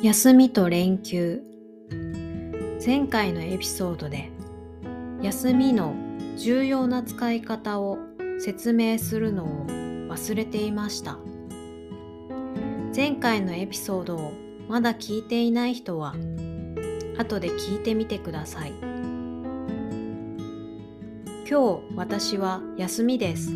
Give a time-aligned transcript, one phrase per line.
[0.00, 1.42] 休みと連休。
[2.84, 4.30] 前回のエピソードで
[5.22, 5.96] 休みの
[6.36, 7.98] 重要な使い方を
[8.38, 11.18] 説明するのを忘れていました。
[12.94, 14.32] 前回のエピソードを
[14.68, 16.14] まだ聞いていない人は
[17.18, 18.72] 後で聞いてみてください。
[21.50, 23.50] 今日私は休みです。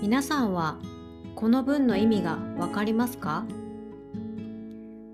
[0.00, 0.78] 皆さんは
[1.34, 3.44] この文の意味がわかりますか？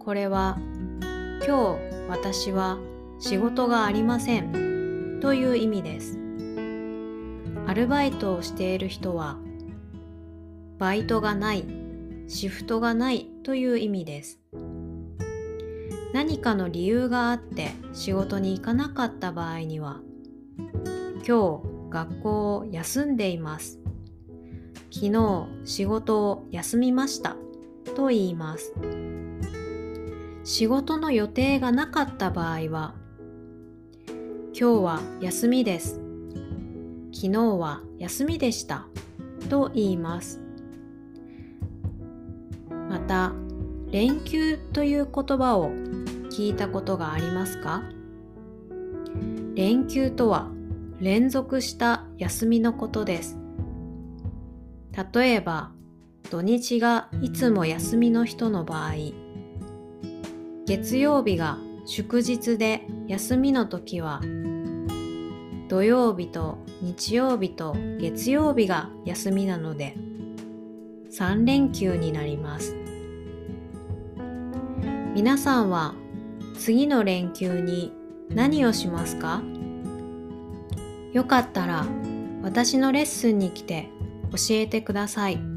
[0.07, 0.57] これは
[1.45, 1.79] 今日
[2.09, 2.79] 私は
[3.19, 5.19] 仕事がありません。
[5.21, 6.17] という意味です。
[7.67, 9.37] アルバイトをしている人は
[10.79, 11.65] バイトがない
[12.29, 14.39] シフトがないという意味です。
[16.15, 20.03] 何かの理由があって仕事に行かなかった場合には
[21.27, 23.81] 今日学校を休んでいます。
[24.93, 27.35] 昨日仕事を休みました。
[27.97, 28.73] と言います。
[30.49, 32.95] 仕事の予定がなかった場合は
[34.07, 36.01] 今日は休みです。
[37.13, 38.87] 昨日は休みでした
[39.51, 40.41] と言います。
[42.89, 43.33] また、
[43.91, 45.73] 連休という言葉を
[46.31, 47.83] 聞いたことがありますか？
[49.57, 50.49] 連休とは
[51.01, 53.37] 連続した休みのことです。
[55.13, 55.73] 例えば
[56.31, 58.93] 土日がいつも休みの人の場合
[60.67, 64.21] 月曜日が祝日で休みの時は
[65.69, 69.95] 土曜日と日曜日と月曜日が休みなので
[71.13, 72.75] 3連休になります
[75.15, 75.95] 皆さんは
[76.59, 77.93] 次の連休に
[78.29, 79.43] 何をしますか？
[81.13, 81.87] よかったら
[82.43, 83.89] 私のレッスンに来て
[84.33, 85.56] 教えてください。